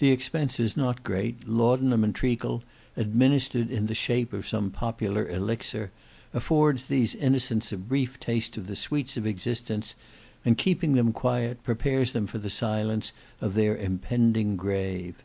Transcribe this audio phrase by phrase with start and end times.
[0.00, 2.64] The expense is not great: laudanum and treacle,
[2.96, 5.90] administered in the shape of some popular elixir,
[6.32, 9.94] affords these innocents a brief taste of the sweets of existence,
[10.44, 15.22] and keeping them quiet, prepares them for the silence of their impending grave.